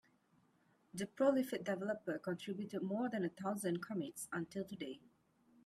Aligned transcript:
The 0.95 1.05
prolific 1.05 1.63
developer 1.63 2.17
contributed 2.17 2.81
more 2.81 3.07
than 3.07 3.23
a 3.23 3.29
thousand 3.29 3.83
commits 3.83 4.27
until 4.33 4.63
today. 4.65 4.99